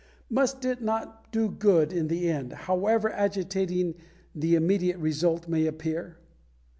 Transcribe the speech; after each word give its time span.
Must 0.31 0.65
it 0.65 0.81
not 0.81 1.31
do 1.31 1.47
good 1.47 1.93
in 1.93 2.07
the 2.07 2.27
end, 2.27 2.53
however 2.53 3.11
agitating 3.11 3.93
the 4.33 4.55
immediate 4.55 4.97
result 4.97 5.47
may 5.47 5.67
appear? 5.67 6.17